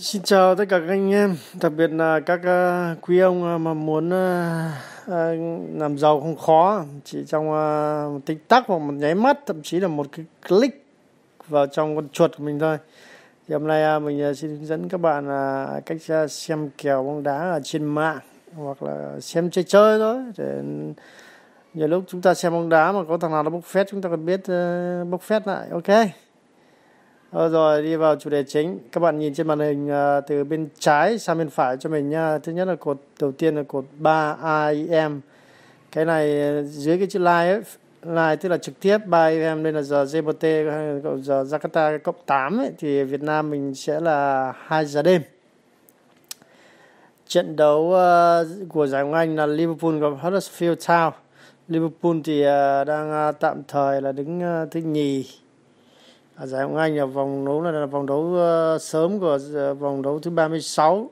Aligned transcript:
Xin 0.00 0.22
chào 0.22 0.54
tất 0.54 0.64
cả 0.68 0.78
các 0.78 0.88
anh 0.88 1.12
em, 1.12 1.36
đặc 1.60 1.72
biệt 1.76 1.90
là 1.90 2.20
các 2.20 2.40
uh, 2.40 2.98
quý 3.00 3.18
ông 3.18 3.44
ờ, 3.44 3.58
mà 3.58 3.74
muốn 3.74 4.08
uh, 4.08 4.72
uh, 5.06 5.80
làm 5.80 5.98
giàu 5.98 6.20
không 6.20 6.36
khó, 6.36 6.84
chỉ 7.04 7.24
trong 7.26 7.48
uh, 7.48 8.12
một 8.12 8.20
tích 8.26 8.48
tắc 8.48 8.64
hoặc 8.66 8.78
một 8.78 8.92
nháy 8.92 9.14
mắt, 9.14 9.38
thậm 9.46 9.62
chí 9.62 9.80
là 9.80 9.88
một 9.88 10.06
cái 10.12 10.26
click 10.48 10.84
vào 11.48 11.66
trong 11.66 11.96
con 11.96 12.08
chuột 12.08 12.36
của 12.38 12.44
mình 12.44 12.58
thôi. 12.58 12.78
Thì 13.48 13.52
hôm 13.52 13.66
nay 13.66 13.96
uh, 13.96 14.02
mình 14.02 14.30
uh, 14.30 14.36
xin 14.36 14.50
hướng 14.50 14.66
dẫn 14.66 14.88
các 14.88 15.00
bạn 15.00 15.28
uh, 15.28 15.86
cách 15.86 15.98
uh, 16.24 16.30
xem 16.30 16.70
kèo 16.78 17.04
bóng 17.04 17.22
đá 17.22 17.38
ở 17.38 17.60
trên 17.64 17.84
mạng 17.84 18.18
hoặc 18.56 18.82
là 18.82 19.20
xem 19.20 19.50
chơi 19.50 19.64
chơi 19.64 19.98
thôi. 19.98 20.16
Để 20.36 20.62
nhiều 21.74 21.88
lúc 21.88 22.04
chúng 22.08 22.22
ta 22.22 22.34
xem 22.34 22.52
bóng 22.52 22.68
đá 22.68 22.92
mà 22.92 23.00
có 23.08 23.18
thằng 23.18 23.32
nào 23.32 23.42
nó 23.42 23.50
bốc 23.50 23.64
phét 23.64 23.86
chúng 23.90 24.02
ta 24.02 24.08
còn 24.08 24.26
biết 24.26 24.40
uh, 24.40 25.08
bốc 25.08 25.22
phét 25.22 25.46
lại. 25.46 25.68
Ok. 25.70 26.08
Ờ, 27.30 27.48
rồi 27.48 27.82
đi 27.82 27.96
vào 27.96 28.16
chủ 28.16 28.30
đề 28.30 28.42
chính. 28.42 28.78
Các 28.92 29.00
bạn 29.00 29.18
nhìn 29.18 29.34
trên 29.34 29.46
màn 29.46 29.58
hình 29.58 29.88
ờ, 29.88 30.20
từ 30.20 30.44
bên 30.44 30.68
trái 30.78 31.18
sang 31.18 31.38
bên 31.38 31.50
phải 31.50 31.76
cho 31.80 31.90
mình 31.90 32.10
nha 32.10 32.38
thứ 32.38 32.52
nhất 32.52 32.68
là 32.68 32.76
cột 32.76 32.98
đầu 33.20 33.32
tiên 33.32 33.56
là 33.56 33.62
cột 33.62 33.84
3 33.98 34.36
IM 34.70 35.20
cái 35.92 36.04
này 36.04 36.40
ờ, 36.40 36.62
dưới 36.62 36.98
cái 36.98 37.06
chữ 37.06 37.18
live 37.18 37.60
live 38.02 38.36
tức 38.36 38.48
là 38.48 38.56
trực 38.56 38.80
tiếp 38.80 38.98
3 39.06 39.26
IM 39.26 39.62
đây 39.62 39.72
là 39.72 39.82
giờ 39.82 40.04
GMT 40.04 40.42
giờ 41.22 41.42
Jakarta 41.42 41.98
cộng 41.98 42.14
8 42.26 42.58
ấy, 42.58 42.70
thì 42.78 43.04
Việt 43.04 43.22
Nam 43.22 43.50
mình 43.50 43.74
sẽ 43.74 44.00
là 44.00 44.52
2 44.58 44.84
giờ 44.84 45.02
đêm. 45.02 45.22
Trận 47.26 47.56
đấu 47.56 47.80
uh, 47.80 48.68
của 48.68 48.86
giải 48.86 49.04
Ngoại 49.04 49.26
Anh 49.26 49.36
là 49.36 49.46
Liverpool 49.46 49.98
gặp 49.98 50.08
Huddersfield 50.22 50.74
Town. 50.74 51.10
Liverpool 51.68 52.16
thì 52.24 52.40
uh, 52.42 52.86
đang 52.86 53.28
uh, 53.28 53.40
tạm 53.40 53.62
thời 53.68 54.02
là 54.02 54.12
đứng 54.12 54.38
uh, 54.38 54.70
thứ 54.70 54.80
nhì. 54.80 55.26
À, 56.40 56.46
giải 56.46 56.62
Hồng 56.62 56.76
Anh 56.76 56.96
là 56.96 57.04
vòng 57.04 57.44
đấu 57.44 57.62
là, 57.62 57.70
là 57.70 57.86
vòng 57.86 58.06
đấu 58.06 58.20
uh, 58.20 58.82
sớm 58.82 59.20
của 59.20 59.38
uh, 59.70 59.78
vòng 59.78 60.02
đấu 60.02 60.18
thứ 60.18 60.30
36 60.30 61.10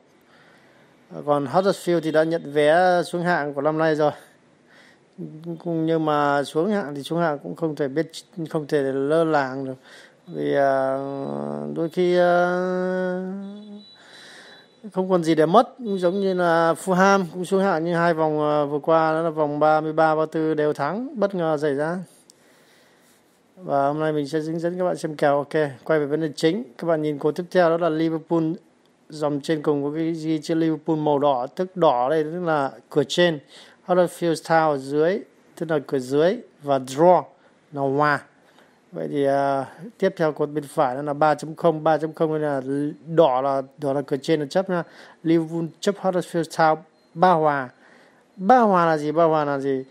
ờ, 1.14 1.22
còn 1.26 1.46
Huddersfield 1.46 2.00
thì 2.00 2.10
đã 2.10 2.24
nhận 2.24 2.52
vé 2.52 3.02
xuống 3.02 3.22
hạng 3.22 3.54
của 3.54 3.60
năm 3.60 3.78
nay 3.78 3.94
rồi. 3.94 4.10
Cũng 5.64 5.86
nhưng 5.86 6.04
mà 6.04 6.42
xuống 6.44 6.70
hạng 6.70 6.94
thì 6.94 7.02
xuống 7.02 7.20
hạng 7.20 7.38
cũng 7.38 7.56
không 7.56 7.76
thể 7.76 7.88
biết 7.88 8.10
không 8.50 8.66
thể 8.66 8.82
lơ 8.82 9.24
làng 9.24 9.64
được. 9.64 9.74
Vì 10.26 10.50
uh, 10.50 11.76
đôi 11.76 11.88
khi 11.92 12.18
uh, 12.18 12.22
không 14.92 15.10
còn 15.10 15.24
gì 15.24 15.34
để 15.34 15.46
mất. 15.46 15.68
Giống 15.78 16.20
như 16.20 16.34
là 16.34 16.74
Fulham 16.84 17.24
cũng 17.32 17.44
xuống 17.44 17.62
hạng 17.62 17.84
như 17.84 17.94
hai 17.94 18.14
vòng 18.14 18.38
uh, 18.38 18.70
vừa 18.70 18.78
qua 18.78 19.12
đó 19.12 19.22
là 19.22 19.30
vòng 19.30 19.58
33 19.58 20.14
34 20.14 20.56
đều 20.56 20.72
thắng 20.72 21.20
bất 21.20 21.34
ngờ 21.34 21.56
xảy 21.60 21.74
ra 21.74 21.98
và 23.56 23.86
hôm 23.86 24.00
nay 24.00 24.12
mình 24.12 24.28
sẽ 24.28 24.40
hướng 24.40 24.58
dẫn 24.58 24.78
các 24.78 24.84
bạn 24.84 24.96
xem 24.96 25.16
kèo. 25.16 25.36
Ok 25.36 25.54
quay 25.84 26.00
về 26.00 26.06
vấn 26.06 26.20
đề 26.20 26.28
chính. 26.36 26.64
Các 26.78 26.86
bạn 26.86 27.02
nhìn 27.02 27.18
cột 27.18 27.36
tiếp 27.36 27.44
theo 27.50 27.70
đó 27.70 27.76
là 27.76 27.88
Liverpool 27.88 28.44
dòng 29.08 29.40
trên 29.40 29.62
cùng 29.62 29.84
có 29.84 29.90
cái 29.96 30.14
gì 30.14 30.40
trên 30.42 30.60
Liverpool 30.60 30.96
màu 30.96 31.18
đỏ 31.18 31.46
tức 31.46 31.76
đỏ 31.76 32.10
đây 32.10 32.24
tức 32.24 32.44
là 32.44 32.70
cửa 32.90 33.04
trên. 33.08 33.38
Huddersfield 33.86 34.34
Town 34.34 34.76
dưới 34.76 35.20
tức 35.56 35.70
là 35.70 35.78
cửa 35.86 35.98
dưới. 35.98 36.36
Và 36.62 36.78
draw 36.78 37.22
là 37.72 37.82
hòa 37.82 38.20
vậy 38.92 39.08
thì 39.10 39.28
uh, 39.28 39.92
tiếp 39.98 40.14
theo 40.16 40.32
cột 40.32 40.50
bên 40.50 40.64
phải 40.64 41.02
là 41.02 41.12
3.0 41.12 41.82
3.0 41.82 42.38
là 42.38 42.62
đỏ 43.06 43.40
là 43.40 43.62
đỏ 43.78 43.92
là 43.92 44.02
cửa 44.02 44.16
trên 44.16 44.40
là 44.40 44.46
chấp 44.46 44.70
nha. 44.70 44.82
Liverpool 45.22 45.64
chấp 45.80 45.94
Huddersfield 45.96 46.42
Town 46.42 46.76
ba 47.14 47.32
hòa. 47.32 47.68
Ba 48.36 48.58
hòa 48.58 48.86
là 48.86 48.96
gì? 48.98 49.12
Ba 49.12 49.24
hòa 49.24 49.44
là 49.44 49.58
gì? 49.58 49.84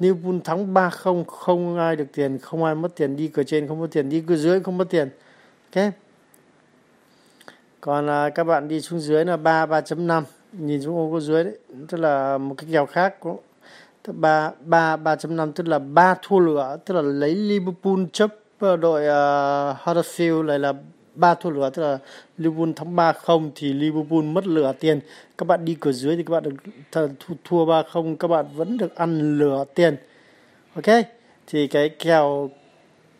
Liverpool 0.00 0.36
thắng 0.44 0.74
3-0 0.74 1.24
không 1.24 1.78
ai 1.78 1.96
được 1.96 2.06
tiền 2.12 2.38
không 2.38 2.64
ai 2.64 2.74
mất 2.74 2.96
tiền 2.96 3.16
đi 3.16 3.28
cửa 3.28 3.42
trên 3.42 3.68
không 3.68 3.80
mất 3.80 3.88
tiền 3.92 4.08
đi 4.08 4.20
cửa 4.20 4.36
dưới 4.36 4.60
không 4.60 4.78
mất 4.78 4.90
tiền. 4.90 5.08
Ok? 5.74 5.92
Còn 7.80 8.10
à, 8.10 8.28
các 8.28 8.44
bạn 8.44 8.68
đi 8.68 8.80
xuống 8.80 9.00
dưới 9.00 9.24
là 9.24 9.36
3 9.36 9.66
3.5 9.66 10.22
nhìn 10.52 10.82
xuống 10.82 11.12
ô 11.12 11.20
dưới 11.20 11.44
đấy 11.44 11.58
tức 11.88 11.98
là 11.98 12.38
một 12.38 12.54
cái 12.58 12.68
kèo 12.72 12.86
khác 12.86 13.20
cũng 13.20 13.40
3-3-3.5 14.12 15.52
tức 15.52 15.68
là 15.68 15.78
ba 15.78 16.14
thua 16.22 16.38
lửa 16.38 16.76
tức 16.84 16.94
là 16.94 17.02
lấy 17.02 17.34
Liverpool 17.34 18.00
chấp 18.12 18.34
ờ, 18.58 18.76
đội 18.76 19.00
uh, 19.00 19.76
Huddersfield 19.84 20.42
lại 20.42 20.58
là 20.58 20.72
3 21.18 21.34
thua 21.34 21.50
lửa 21.50 21.70
tức 21.70 21.82
là 21.82 21.98
Liverpool 22.38 22.72
thắng 22.76 22.96
3 22.96 23.12
không 23.12 23.50
thì 23.54 23.72
Liverpool 23.72 24.22
mất 24.22 24.46
lửa 24.46 24.72
tiền. 24.80 25.00
Các 25.38 25.48
bạn 25.48 25.64
đi 25.64 25.76
cửa 25.80 25.92
dưới 25.92 26.16
thì 26.16 26.22
các 26.22 26.32
bạn 26.32 26.42
được 26.42 27.08
thua 27.44 27.64
3 27.64 27.82
không 27.82 28.16
các 28.16 28.28
bạn 28.28 28.46
vẫn 28.54 28.78
được 28.78 28.96
ăn 28.96 29.38
lửa 29.38 29.64
tiền. 29.74 29.96
Ok? 30.74 31.04
Thì 31.46 31.66
cái 31.66 31.88
kèo 31.88 32.50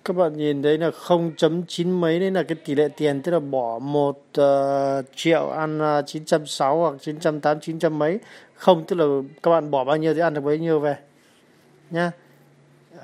các 0.04 0.16
bạn 0.16 0.36
nhìn 0.36 0.62
thấy 0.62 0.78
là 0.78 0.91
0.9 0.91 2.00
mấy 2.00 2.20
đấy 2.20 2.31
là 2.31 2.42
cái 2.42 2.56
tỷ 2.64 2.75
lệ 2.75 2.88
tiền 2.97 3.22
tức 3.22 3.32
là 3.32 3.41
bỏ 3.41 3.78
1 3.78 4.09
uh, 4.10 4.25
ờ, 4.32 5.03
triệu 5.15 5.48
ăn 5.48 5.78
ờ, 5.78 5.98
uh, 5.98 6.06
906 6.06 6.78
hoặc 6.78 6.94
908 7.00 7.60
900 7.60 7.98
mấy. 7.98 8.19
Không 8.54 8.84
tức 8.84 8.97
là 8.97 9.04
các 9.42 9.50
bạn 9.50 9.70
bỏ 9.70 9.84
bao 9.84 9.97
nhiêu 9.97 10.15
thì 10.15 10.20
ăn 10.20 10.34
được 10.34 10.41
bấy 10.41 10.59
nhiêu 10.59 10.80
về. 10.80 10.97
Nhá. 11.91 12.10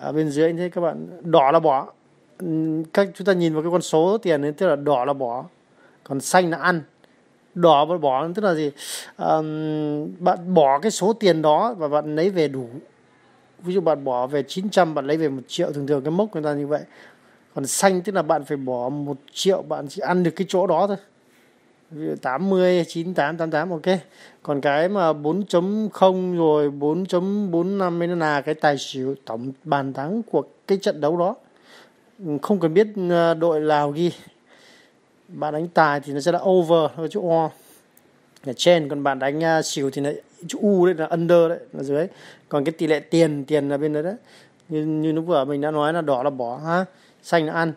Ở 0.01 0.13
bên 0.13 0.31
dưới 0.31 0.53
thế 0.53 0.69
các 0.69 0.81
bạn 0.81 1.07
đỏ 1.23 1.51
là 1.53 1.61
bỏ 1.61 1.93
các 2.93 3.09
chúng 3.15 3.25
ta 3.25 3.33
nhìn 3.33 3.55
vào 3.55 3.63
cái 3.63 3.73
con 3.73 3.83
số 3.83 4.19
tiền 4.19 4.43
ấy 4.43 4.53
tức 4.53 4.67
là 4.67 4.77
đỏ 4.77 5.05
là 5.05 5.13
bỏ 5.13 5.45
còn 6.05 6.21
xanh 6.21 6.51
là 6.51 6.59
ăn. 6.59 6.83
Đỏ 7.55 7.85
và 7.85 7.99
bỏ 7.99 8.29
tức 8.35 8.45
là 8.45 8.55
gì? 8.55 8.71
Um, 9.17 10.25
bạn 10.25 10.55
bỏ 10.55 10.79
cái 10.79 10.91
số 10.91 11.13
tiền 11.13 11.43
đó 11.43 11.75
và 11.79 11.89
bạn 11.89 12.17
lấy 12.17 12.31
về 12.31 12.49
đủ. 12.49 12.69
Ví 13.59 13.75
dụ 13.75 13.81
bạn 13.81 14.05
bỏ 14.05 14.27
về 14.27 14.43
900 14.43 14.95
bạn 14.95 15.07
lấy 15.07 15.17
về 15.17 15.29
một 15.29 15.43
triệu 15.49 15.73
thường 15.73 15.87
thường 15.87 16.05
cái 16.05 16.11
mốc 16.11 16.35
người 16.35 16.43
ta 16.43 16.55
như 16.55 16.67
vậy. 16.67 16.83
Còn 17.55 17.67
xanh 17.67 18.03
tức 18.03 18.15
là 18.15 18.23
bạn 18.23 18.45
phải 18.45 18.57
bỏ 18.57 18.89
một 18.89 19.17
triệu 19.33 19.63
bạn 19.63 19.87
chỉ 19.89 20.01
ăn 20.01 20.23
được 20.23 20.31
cái 20.31 20.47
chỗ 20.49 20.67
đó 20.67 20.87
thôi. 20.87 20.97
Ví 21.91 22.07
dụ 22.07 22.15
80 22.23 22.85
98 22.89 23.37
88 23.37 23.71
ok. 23.71 23.99
Còn 24.43 24.61
cái 24.61 24.89
mà 24.89 25.13
4.0 25.13 26.37
rồi 26.37 26.71
4.45 26.71 27.99
mới 27.99 28.09
là 28.09 28.41
cái 28.41 28.55
tài 28.55 28.79
xỉu 28.79 29.15
tổng 29.25 29.53
bàn 29.65 29.93
thắng 29.93 30.23
của 30.23 30.43
cái 30.67 30.79
trận 30.79 31.01
đấu 31.01 31.17
đó 31.17 31.35
không 32.43 32.61
cần 32.61 32.75
biết 32.75 32.87
ờ, 33.11 33.35
đội 33.35 33.61
nào 33.61 33.91
ghi. 33.91 34.13
Bạn 35.29 35.55
đánh 35.55 35.69
tài 35.69 36.01
thì 36.01 36.13
nó 36.13 36.21
sẽ 36.21 36.33
là 36.33 36.39
over 36.39 36.91
ở 36.97 37.09
chỗ 37.09 37.29
o. 37.29 37.51
Ở 38.47 38.53
trên 38.53 38.89
còn 38.89 39.03
bạn 39.03 39.19
đánh 39.19 39.41
ờ, 39.41 39.63
xỉu 39.63 39.91
thì 39.91 40.03
là 40.03 40.13
chữ 40.49 40.59
u 40.63 40.87
đấy, 40.87 40.95
là 40.95 41.07
under 41.07 41.49
đấy, 41.49 41.59
là 41.73 41.83
dưới 41.83 42.07
còn 42.49 42.65
cái 42.65 42.73
tỷ 42.73 42.87
lệ 42.87 43.01
tiền 43.01 43.45
tiền 43.45 43.69
là 43.69 43.77
bên 43.77 43.93
đấy 43.93 44.03
đấy. 44.03 44.15
Như 44.69 44.85
như 44.85 45.13
lúc 45.13 45.27
vừa 45.27 45.45
mình 45.45 45.61
đã 45.61 45.71
nói 45.71 45.93
là 45.93 46.01
đỏ 46.01 46.23
là 46.23 46.31
bỏ, 46.31 46.57
ha. 46.57 46.85
Xanh 47.23 47.47
là 47.47 47.53
ăn. 47.53 47.73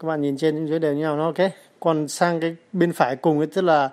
Các 0.00 0.08
bạn 0.08 0.22
nhìn 0.22 0.36
trên, 0.36 0.66
dưới 0.66 0.78
đều 0.78 0.94
như 0.94 1.00
nhau, 1.00 1.16
nó 1.16 1.24
ok. 1.24 1.50
Còn 1.80 2.08
sang 2.08 2.40
cái 2.40 2.56
bên 2.72 2.92
phải 2.92 3.16
cùng 3.16 3.38
ấy, 3.38 3.46
tức 3.46 3.62
là 3.62 3.90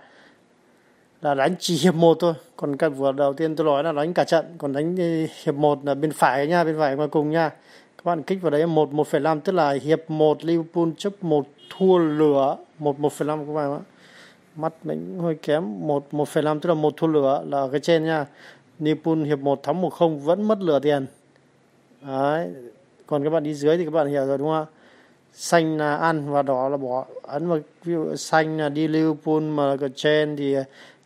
là 1.21 1.33
đánh 1.33 1.55
chỉ 1.59 1.77
hiệp 1.77 1.95
một 1.95 2.17
thôi. 2.19 2.33
Còn 2.55 2.77
cái 2.77 2.89
vừa 2.89 3.11
đầu 3.11 3.33
tiên 3.33 3.55
tôi 3.55 3.65
nói 3.65 3.83
là 3.83 3.91
đánh 3.91 4.13
cả 4.13 4.23
trận, 4.23 4.45
còn 4.57 4.73
đánh 4.73 4.95
ờ, 4.97 5.33
hiệp 5.43 5.55
một 5.55 5.79
là 5.85 5.93
bên 5.93 6.11
phải 6.11 6.47
nha, 6.47 6.63
bên 6.63 6.75
phải 6.79 6.95
ngoài 6.95 7.07
cùng 7.11 7.31
nha 7.31 7.51
các 8.03 8.11
bạn 8.11 8.23
kích 8.23 8.41
vào 8.41 8.51
đấy 8.51 8.67
một 8.67 8.93
một 8.93 9.07
phẩy 9.07 9.21
năm 9.21 9.41
tức 9.41 9.51
là 9.51 9.71
hiệp 9.71 10.09
một 10.09 10.45
Liverpool 10.45 10.89
chấp 10.97 11.23
một 11.23 11.47
thua 11.69 11.97
lửa. 11.97 12.57
Một 12.79 12.99
một 12.99 13.13
phẩy 13.13 13.27
năm 13.27 13.45
các 13.45 13.53
bạn 13.53 13.71
ạ. 13.71 13.79
Mắt 14.55 14.73
mình 14.83 15.19
hơi 15.21 15.35
kém. 15.35 15.87
Một 15.87 16.13
một 16.13 16.27
phẩy 16.27 16.43
năm 16.43 16.59
tức 16.59 16.67
là 16.67 16.73
một 16.73 16.93
thua 16.97 17.07
lửa 17.07 17.43
là 17.47 17.57
ở 17.57 17.69
cái 17.71 17.79
trên 17.79 18.05
nha. 18.05 18.25
Liverpool 18.79 19.23
hiệp 19.25 19.39
một 19.39 19.63
thắng 19.63 19.81
một 19.81 19.89
không 19.89 20.19
vẫn 20.19 20.47
mất 20.47 20.61
lửa 20.61 20.79
tiền. 20.79 21.05
Đấy. 22.01 22.49
Còn 23.07 23.23
các 23.23 23.29
bạn 23.29 23.43
đi 23.43 23.53
dưới 23.53 23.77
thì 23.77 23.85
các 23.85 23.91
bạn 23.91 24.07
hiểu 24.07 24.25
rồi 24.25 24.37
đúng 24.37 24.47
không 24.47 24.65
ạ? 24.65 24.71
Xanh 25.33 25.77
là 25.77 25.95
ăn 25.95 26.31
và 26.31 26.41
đỏ 26.41 26.69
là 26.69 26.77
bỏ. 26.77 27.05
Ấn 27.21 27.47
vào 27.47 27.59
ví 27.83 27.93
dụ 27.93 28.15
xanh 28.15 28.57
là 28.57 28.69
đi 28.69 28.87
Liverpool 28.87 29.39
mà 29.39 29.63
ở 29.63 29.89
trên 29.95 30.35
thì 30.35 30.55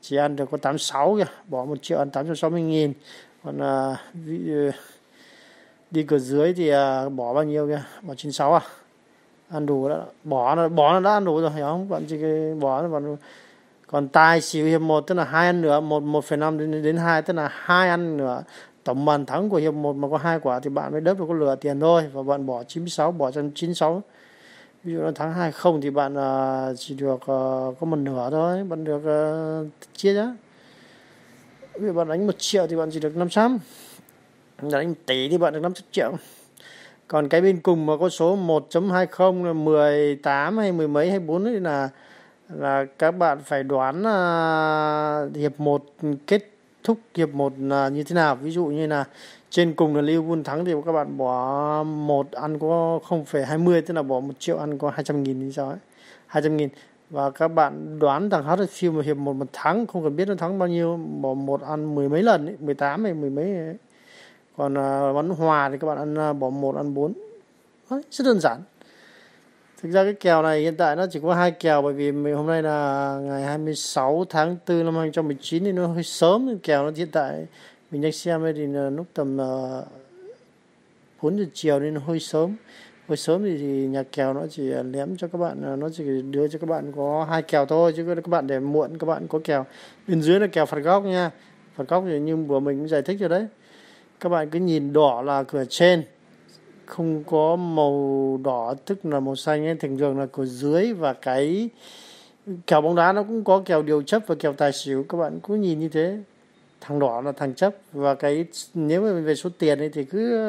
chỉ 0.01 0.17
ăn 0.17 0.35
được 0.35 0.51
có 0.51 0.57
86 0.57 1.15
kìa. 1.17 1.31
Bỏ 1.47 1.65
một 1.65 1.81
triệu 1.81 1.97
ăn 1.97 2.09
860 2.09 2.61
nghìn. 2.61 2.93
Còn 3.43 3.59
à, 3.61 3.97
ví, 4.13 4.37
đi 5.91 6.03
cửa 6.03 6.19
dưới 6.19 6.53
thì 6.53 6.69
à, 6.69 7.09
bỏ 7.09 7.33
bao 7.33 7.43
nhiêu 7.43 7.67
kìa 7.67 7.83
bỏ 8.01 8.13
96 8.15 8.53
à? 8.53 8.61
Ăn 9.49 9.65
đủ 9.65 9.89
đó 9.89 10.03
bỏ 10.23 10.55
nó 10.55 10.67
bỏ 10.67 10.93
nó 10.93 10.99
đã 10.99 11.13
ăn 11.13 11.25
đủ 11.25 11.41
rồi 11.41 11.51
hiểu 11.51 11.65
không? 11.65 11.89
Bạn 11.89 12.03
chỉ 12.07 12.17
cái 12.21 12.53
bỏ 12.59 12.81
nó 12.81 12.87
còn 12.91 13.17
còn 13.87 14.07
tài 14.07 14.41
xỉu 14.41 14.65
hiệp 14.65 14.81
một 14.81 15.07
tức 15.07 15.15
là 15.15 15.23
hai 15.23 15.45
ăn 15.45 15.61
nữa 15.61 15.79
một 15.79 16.03
một 16.03 16.25
phẩy 16.25 16.37
năm 16.37 16.57
đến 16.57 16.83
đến 16.83 16.97
hai 16.97 17.21
tức 17.21 17.33
là 17.33 17.49
hai 17.51 17.89
ăn 17.89 18.17
nữa 18.17 18.43
tổng 18.85 19.05
bàn 19.05 19.25
thắng 19.25 19.49
của 19.49 19.57
hiệp 19.57 19.73
một 19.73 19.95
mà 19.95 20.07
có 20.11 20.17
hai 20.17 20.39
quả 20.39 20.59
thì 20.59 20.69
bạn 20.69 20.91
mới 20.91 21.01
đớp 21.01 21.19
được 21.19 21.25
có 21.27 21.33
lừa 21.33 21.55
tiền 21.55 21.79
thôi. 21.79 22.03
Và 22.13 22.23
bạn 22.23 22.45
bỏ 22.45 22.63
96 22.63 23.11
bỏ 23.11 23.31
trong 23.31 23.51
96 23.55 24.03
ví 24.83 24.93
dụ 24.93 25.01
là 25.01 25.11
thắng 25.15 25.33
hai 25.33 25.51
không 25.51 25.81
thì 25.81 25.89
bạn 25.89 26.13
uh, 26.13 26.77
chỉ 26.79 26.95
được 26.95 27.13
uh, 27.15 27.25
có 27.79 27.85
một 27.85 27.95
nửa 27.95 28.29
thôi. 28.31 28.63
Bạn 28.63 28.83
được 28.83 29.01
uh, 29.63 29.67
chia 29.93 30.13
nhá. 30.13 30.35
Ví 31.73 31.87
dụ 31.87 31.93
bạn 31.93 32.07
đánh 32.07 32.27
một 32.27 32.35
triệu 32.37 32.67
thì 32.67 32.75
bạn 32.75 32.89
chỉ 32.91 32.99
được 32.99 33.17
500 33.17 33.59
đánh 34.61 34.93
tỷ 35.05 35.29
thì 35.29 35.37
bạn 35.37 35.53
được 35.53 35.59
500 35.59 35.85
triệu. 35.91 36.11
Còn 37.07 37.29
cái 37.29 37.41
bên 37.41 37.59
cùng 37.59 37.85
mà 37.85 37.93
có 37.99 38.09
số 38.09 38.37
1.20 38.37 39.45
là 39.45 39.53
18 39.53 40.57
hay 40.57 40.71
mười 40.71 40.87
mấy 40.87 41.09
hay 41.09 41.19
bốn 41.19 41.45
thì 41.45 41.59
là 41.59 41.89
là 42.49 42.85
các 42.97 43.11
bạn 43.11 43.39
phải 43.45 43.63
đoán 43.63 43.99
uh, 44.01 45.35
hiệp 45.35 45.59
1 45.59 45.85
kết 46.27 46.49
thúc 46.83 46.97
hiệp 47.15 47.33
1 47.33 47.53
là 47.59 47.89
như 47.89 48.03
thế 48.03 48.15
nào. 48.15 48.35
Ví 48.35 48.51
dụ 48.51 48.65
như 48.65 48.87
là 48.87 49.05
trên 49.49 49.73
cùng 49.73 49.95
là 49.95 50.01
Liverpool 50.01 50.41
thắng 50.43 50.65
thì 50.65 50.73
các 50.85 50.91
bạn 50.91 51.17
bỏ 51.17 51.83
một 51.83 52.31
ăn 52.31 52.59
có 52.59 52.99
0,20 53.07 53.81
tức 53.81 53.93
là 53.93 54.03
bỏ 54.03 54.19
một 54.19 54.33
triệu 54.39 54.57
ăn 54.57 54.77
có 54.77 54.89
200 54.89 55.23
nghìn 55.23 55.41
thì 55.41 55.51
sao 55.51 55.69
ấy? 55.69 55.77
200 56.27 56.57
nghìn. 56.57 56.69
Và 57.09 57.29
các 57.29 57.47
bạn 57.47 57.99
đoán 57.99 58.29
thằng 58.29 58.43
Huddersfield 58.43 59.01
hiệp 59.01 59.17
một 59.17 59.33
một 59.33 59.47
thắng 59.53 59.87
không 59.87 60.03
cần 60.03 60.15
biết 60.15 60.27
nó 60.27 60.35
thắng 60.35 60.59
bao 60.59 60.69
nhiêu 60.69 60.99
bỏ 61.21 61.33
một 61.33 61.61
ăn 61.61 61.95
mười 61.95 62.09
mấy 62.09 62.23
lần 62.23 62.45
ấy, 62.45 62.55
18 62.59 63.03
hay 63.03 63.13
mười 63.13 63.29
mấy 63.29 63.55
ấy 63.55 63.75
còn 64.57 64.77
à, 64.77 65.09
uh, 65.09 65.15
bắn 65.15 65.29
hòa 65.29 65.69
thì 65.69 65.77
các 65.77 65.87
bạn 65.87 65.97
ăn 65.97 66.15
à, 66.15 66.33
bỏ 66.33 66.49
một 66.49 66.75
ăn 66.75 66.93
bốn. 66.93 67.13
Rất 67.89 68.25
đơn 68.25 68.39
giản. 68.39 68.61
Thực 69.81 69.91
ra 69.91 70.03
cái 70.03 70.13
kèo 70.13 70.41
này 70.41 70.61
hiện 70.61 70.75
tại 70.75 70.95
nó 70.95 71.05
chỉ 71.11 71.19
có 71.19 71.33
hai 71.33 71.51
kèo 71.51 71.81
bởi 71.81 71.93
vì 71.93 72.11
mình 72.11 72.35
hôm 72.35 72.47
nay 72.47 72.63
là 72.63 73.17
ngày 73.21 73.43
26 73.43 74.25
tháng 74.29 74.57
4 74.67 74.85
năm 74.85 74.95
2019 74.95 75.63
thì 75.63 75.71
nó 75.71 75.87
hơi 75.87 76.03
sớm. 76.03 76.59
Kèo 76.63 76.85
nó 76.85 76.91
hiện 76.95 77.11
tại 77.11 77.47
mình 77.91 78.01
đang 78.01 78.11
xem 78.11 78.53
thì 78.55 78.65
lúc 78.67 79.05
tầm 79.13 79.41
à, 79.41 79.77
uh, 79.79 79.85
4 81.21 81.37
giờ 81.37 81.45
chiều 81.53 81.79
nên 81.79 81.93
nó 81.93 82.01
hơi 82.07 82.19
sớm. 82.19 82.55
Hồi 83.07 83.17
sớm 83.17 83.43
thì, 83.43 83.57
thì 83.57 83.87
nhà 83.87 84.03
kèo 84.11 84.33
nó 84.33 84.41
chỉ 84.49 84.73
ném 84.85 85.17
cho 85.17 85.27
các 85.27 85.37
bạn 85.37 85.79
nó 85.79 85.89
chỉ 85.89 86.03
đưa 86.21 86.47
cho 86.47 86.59
các 86.59 86.69
bạn 86.69 86.91
có 86.95 87.27
hai 87.29 87.41
kèo 87.41 87.65
thôi 87.65 87.93
chứ 87.95 88.05
các 88.15 88.27
bạn 88.27 88.47
để 88.47 88.59
muộn 88.59 88.97
các 88.97 89.07
bạn 89.07 89.27
có 89.27 89.39
kèo. 89.43 89.65
Bên 90.07 90.21
dưới 90.21 90.39
là 90.39 90.47
kèo 90.47 90.65
phạt 90.65 90.79
góc 90.79 91.03
nha. 91.03 91.31
Phạt 91.75 91.87
góc 91.87 92.03
thì 92.07 92.19
như 92.19 92.35
vừa 92.35 92.59
mình 92.59 92.77
cũng 92.77 92.87
giải 92.87 93.01
thích 93.01 93.19
rồi 93.19 93.29
đấy 93.29 93.47
các 94.19 94.29
bạn 94.29 94.49
cứ 94.49 94.59
nhìn 94.59 94.93
đỏ 94.93 95.21
là 95.21 95.43
cửa 95.43 95.63
trên. 95.69 96.03
Không 96.85 97.23
có 97.23 97.55
màu 97.55 98.39
đỏ 98.43 98.73
tức 98.85 99.05
là 99.05 99.19
màu 99.19 99.35
xanh 99.35 99.65
ấy. 99.65 99.75
Thường 99.75 99.97
thường 99.97 100.19
là 100.19 100.25
cửa 100.31 100.45
dưới 100.45 100.93
và 100.93 101.13
cái 101.13 101.69
kèo 102.67 102.81
bóng 102.81 102.95
đá 102.95 103.13
nó 103.13 103.23
cũng 103.23 103.43
có 103.43 103.61
kèo 103.65 103.81
điều 103.81 104.01
chấp 104.01 104.23
và 104.27 104.35
kèo 104.39 104.53
tài 104.53 104.71
xỉu. 104.71 105.05
Các 105.09 105.17
bạn 105.17 105.39
cứ 105.43 105.55
nhìn 105.55 105.79
như 105.79 105.89
thế. 105.89 106.17
Thằng 106.81 106.99
đỏ 106.99 107.21
là 107.21 107.31
thằng 107.31 107.53
chấp. 107.53 107.75
Và 107.93 108.15
cái 108.15 108.45
nếu 108.73 109.01
mà 109.01 109.21
về 109.21 109.35
số 109.35 109.49
tiền 109.57 109.79
ấy 109.79 109.89
thì 109.89 110.03
cứ 110.03 110.39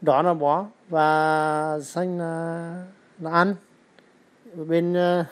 đỏ 0.00 0.22
là 0.22 0.34
bó. 0.34 0.66
Và 0.88 1.78
xanh 1.82 2.18
là, 2.18 2.84
là 3.20 3.30
ăn. 3.30 3.54
Bên 4.68 4.94
ờ, 4.94 5.24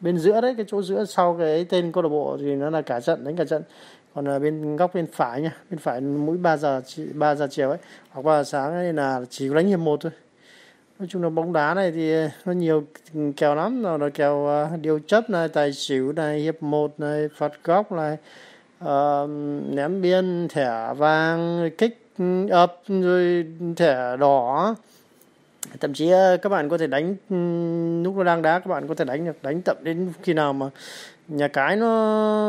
bên 0.00 0.18
giữa 0.18 0.40
đấy 0.40 0.54
cái 0.56 0.66
chỗ 0.68 0.82
giữa 0.82 1.04
sau 1.04 1.36
cái 1.38 1.64
tên 1.64 1.92
câu 1.92 2.02
lạc 2.02 2.08
bộ 2.08 2.36
thì 2.40 2.54
nó 2.54 2.70
là 2.70 2.82
cả 2.82 3.00
trận 3.00 3.24
đánh 3.24 3.36
cả 3.36 3.44
trận 3.44 3.62
còn 4.16 4.28
ở 4.28 4.38
bên 4.38 4.76
góc 4.76 4.94
bên 4.94 5.06
phải 5.12 5.40
nha 5.40 5.52
bên 5.70 5.78
phải 5.78 6.00
mỗi 6.00 6.36
3 6.36 6.56
giờ 6.56 6.82
3 7.14 7.34
giờ 7.34 7.48
chiều 7.50 7.70
ấy 7.70 7.78
hoặc 8.10 8.22
3 8.22 8.42
giờ 8.42 8.44
sáng 8.44 8.72
ấy 8.72 8.92
là 8.92 9.20
chỉ 9.30 9.48
có 9.48 9.54
đánh 9.54 9.66
hiệp 9.66 9.78
một 9.78 10.00
thôi. 10.00 10.12
Nói 10.98 11.08
chung 11.10 11.22
là 11.22 11.28
bóng 11.28 11.52
đá 11.52 11.74
này 11.74 11.92
thì 11.92 12.12
ờ, 12.12 12.28
nó 12.44 12.52
nhiều 12.52 12.84
kèo 13.36 13.54
lắm. 13.54 13.82
Rồi 13.82 13.98
là 13.98 14.08
kèo 14.08 14.46
ờ, 14.46 14.68
điều 14.82 14.98
chấp 14.98 15.30
này 15.30 15.48
tài 15.48 15.72
xỉu 15.72 16.12
này 16.12 16.38
hiệp 16.38 16.62
một 16.62 17.00
này 17.00 17.28
phạt 17.36 17.52
góc 17.64 17.92
này 17.92 18.16
uh, 18.84 19.30
ném 19.70 20.02
biên 20.02 20.48
thẻ 20.48 20.94
vàng 20.96 21.70
kích 21.78 22.06
ập 22.50 22.82
rồi 22.88 23.46
thẻ 23.76 24.16
đỏ. 24.16 24.74
Thậm 25.80 25.94
chí 25.94 26.10
ờ, 26.10 26.36
các 26.36 26.48
bạn 26.48 26.68
có 26.68 26.78
thể 26.78 26.86
đánh 26.86 27.14
lúc 28.04 28.16
nó 28.16 28.24
đang 28.24 28.42
đá 28.42 28.58
các 28.58 28.66
bạn 28.66 28.88
có 28.88 28.94
thể 28.94 29.04
đánh 29.04 29.24
được 29.24 29.42
đánh 29.42 29.62
tập 29.62 29.78
đến 29.82 30.12
khi 30.22 30.32
nào 30.32 30.52
mà 30.52 30.66
nhà 31.28 31.48
cái 31.48 31.76
nó 31.76 31.86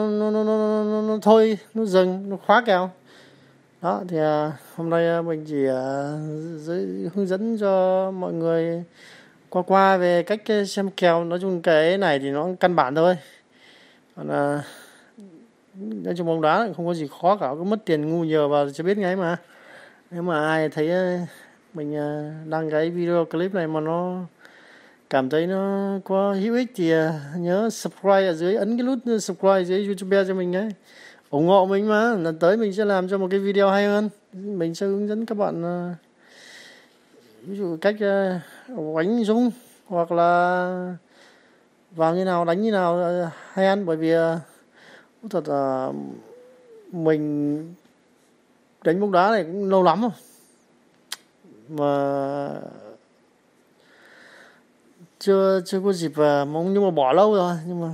nó 0.10 0.32
nó 0.32 0.44
nó, 0.44 0.84
nó, 0.84 1.02
nó 1.02 1.18
thôi 1.22 1.58
nó 1.74 1.86
dừng 1.86 2.30
nó 2.30 2.38
khóa 2.46 2.64
kèo. 2.66 2.90
Đó 3.82 4.02
thì 4.08 4.18
à, 4.18 4.52
hôm 4.76 4.90
nay 4.90 5.08
à, 5.08 5.22
mình 5.22 5.46
chỉ 5.48 5.68
à, 5.68 6.18
giới, 6.58 7.10
hướng 7.16 7.28
dẫn 7.28 7.58
cho 7.58 8.12
mọi 8.12 8.34
người 8.34 8.84
qua 9.50 9.62
qua 9.62 9.98
về 9.98 10.24
cách 10.24 10.42
à, 10.52 10.64
xem 10.68 10.90
kèo. 10.90 11.24
Nói 11.24 11.40
chung 11.42 11.62
cái 11.62 11.98
này 11.98 12.20
thì 12.20 12.32
nó 12.32 12.48
căn 12.60 12.76
bản 12.76 12.96
thôi. 12.96 13.18
Còn 14.16 14.28
à, 14.28 14.64
nói 15.74 16.14
chung 16.18 16.28
bóng 16.28 16.42
đá 16.42 16.68
không 16.76 16.88
có 16.88 16.94
gì 16.94 17.08
khó 17.22 17.38
cả 17.38 17.52
cứ 17.58 17.64
mất 17.64 17.86
tiền 17.86 18.10
ngu 18.10 18.24
nhiều 18.24 18.50
vào 18.50 18.70
chưa 18.70 18.84
biết 18.84 18.98
ngay 18.98 19.16
mà. 19.16 19.38
Nếu 20.12 20.22
mà 20.22 20.48
ai 20.48 20.70
thấy 20.70 20.92
à, 20.92 21.28
mình 21.74 21.96
đăng 22.50 22.70
cái 22.72 22.90
video 22.90 23.26
clip 23.26 23.54
này 23.54 23.68
mà 23.68 23.80
nó 23.80 24.22
cảm 25.10 25.30
thấy 25.30 25.48
nó 25.48 25.94
có 26.04 26.34
hữu 26.34 26.56
ích 26.56 26.72
thì 26.76 26.92
à, 26.92 27.22
nhớ 27.38 27.70
subscribe 27.70 28.28
ở 28.28 28.34
dưới, 28.34 28.56
ấn 28.56 28.78
cái 28.78 28.84
nút 28.88 29.00
subscribe 29.22 29.64
dưới 29.64 29.86
youtube 29.86 30.24
cho 30.28 30.34
mình 30.34 30.56
ấy 30.56 30.70
ủng 31.30 31.48
hộ 31.48 31.66
mình 31.66 31.88
mà, 31.88 32.16
lần 32.16 32.40
tới 32.40 32.58
mình 32.58 32.74
sẽ 32.74 32.86
làm 32.86 33.10
cho 33.10 33.18
một 33.18 33.28
cái 33.32 33.40
video 33.40 33.70
hay 33.70 33.86
hơn. 33.86 34.10
Mình 34.34 34.76
sẽ 34.76 34.86
hướng 34.86 35.08
dẫn 35.08 35.26
các 35.26 35.38
bạn 35.38 35.64
à, 35.66 35.96
ví 37.42 37.58
dụ 37.58 37.78
cách 37.82 37.96
à, 38.00 38.42
đánh 38.98 39.24
dung 39.24 39.52
hoặc 39.88 40.12
là 40.12 40.96
vào 41.92 42.16
như 42.16 42.26
nào, 42.26 42.46
đánh 42.46 42.62
như 42.62 42.72
nào 42.72 43.00
hay 43.52 43.66
ăn. 43.68 43.86
Bởi 43.86 43.98
vì 43.98 44.14
thật 45.30 45.48
là 45.48 45.92
mình 46.92 47.58
đánh 48.84 49.00
bóng 49.00 49.12
đá 49.12 49.32
này 49.32 49.44
cũng 49.44 49.70
lâu 49.70 49.84
lắm 49.84 50.02
rồi. 50.02 50.12
Mà 51.70 52.50
chưa 55.28 55.62
chưa 55.66 55.80
có 55.80 55.94
dịp 55.94 56.12
vào 56.16 56.46
mong 56.46 56.74
nhưng 56.74 56.84
mà 56.84 56.92
bỏ 56.92 57.14
lâu 57.14 57.34
rồi 57.36 57.56
nhưng 57.68 57.82
mà 57.82 57.88